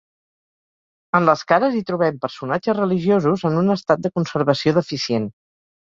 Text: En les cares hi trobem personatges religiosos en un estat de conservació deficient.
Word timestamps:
En 1.19 1.27
les 1.31 1.43
cares 1.51 1.77
hi 1.77 1.83
trobem 1.91 2.19
personatges 2.25 2.79
religiosos 2.81 3.47
en 3.53 3.63
un 3.65 3.73
estat 3.79 4.05
de 4.09 4.15
conservació 4.21 4.79
deficient. 4.83 5.35